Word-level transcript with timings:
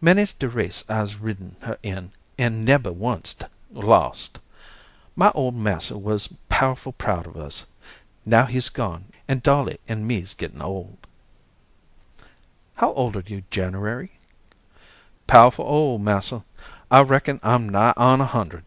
Many's 0.00 0.32
de 0.32 0.48
race 0.48 0.82
I'se 0.90 1.20
ridden 1.20 1.54
her 1.62 1.78
in, 1.84 2.10
an' 2.36 2.64
nebber 2.64 2.90
onct 2.90 3.44
lost. 3.70 4.40
My 5.14 5.30
ole 5.36 5.52
massa 5.52 5.96
wuz 5.96 6.26
powerful 6.48 6.90
proud 6.90 7.28
of 7.28 7.36
us. 7.36 7.64
Now 8.26 8.46
he's 8.46 8.70
gone, 8.70 9.04
an' 9.28 9.38
Dolly 9.38 9.78
an' 9.86 10.04
me's 10.04 10.34
gettin' 10.34 10.60
old." 10.62 10.98
"How 12.74 12.92
old 12.94 13.14
are 13.14 13.24
you, 13.24 13.44
January?" 13.52 14.18
"Powerful 15.28 15.64
ole, 15.64 15.98
massa. 16.00 16.44
I 16.90 17.02
reckon 17.02 17.38
I'm 17.44 17.68
nigh 17.68 17.94
on 17.96 18.20
a 18.20 18.26
hundred." 18.26 18.64